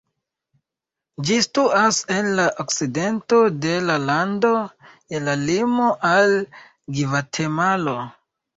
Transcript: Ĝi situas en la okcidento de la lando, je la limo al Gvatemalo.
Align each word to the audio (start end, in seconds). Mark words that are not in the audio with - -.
Ĝi 1.27 1.35
situas 1.47 1.99
en 2.15 2.29
la 2.39 2.45
okcidento 2.63 3.43
de 3.67 3.75
la 3.91 3.99
lando, 4.07 4.53
je 5.15 5.23
la 5.29 5.39
limo 5.45 5.93
al 6.15 6.37
Gvatemalo. 6.99 7.99